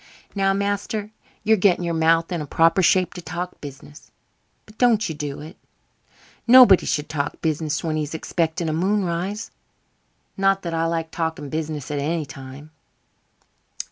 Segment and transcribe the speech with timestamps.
[0.33, 1.11] Now, master,
[1.43, 4.09] you're getting your mouth in the proper shape to talk business
[4.65, 5.57] but don't you do it.
[6.47, 9.51] Nobody should talk business when he's expecting a moonrise.
[10.35, 12.71] Not that I like talking business at any time."